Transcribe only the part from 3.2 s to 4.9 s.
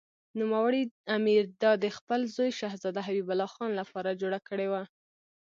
الله خان لپاره جوړه کړې وه.